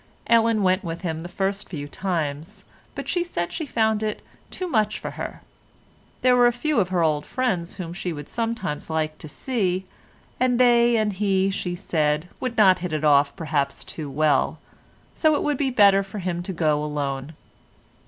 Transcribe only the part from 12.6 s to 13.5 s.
hit it off